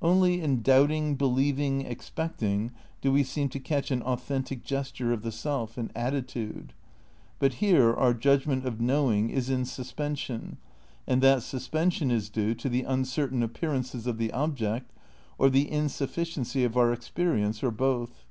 [0.00, 2.70] Only in doubting, believing, expecting,
[3.02, 6.72] do we seem to catch an authentic gesture of the self, an attitude.
[7.38, 10.56] But here our judgment of knowing is in suspension
[11.06, 14.94] and that suspension is due to the uncertain appear ances of the object,
[15.36, 18.24] or the insufficiency of our experi ence, or both.